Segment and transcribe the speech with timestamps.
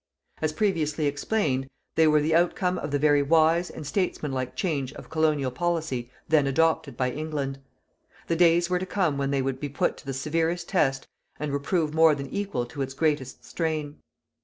[0.41, 5.11] As previously explained, they were the outcome of the very wise and statesmanlike change of
[5.11, 7.59] colonial policy then adopted by England.
[8.25, 11.07] The days were to come when they would be put to the severest test
[11.39, 13.97] and would prove more than equal to its greatest strain.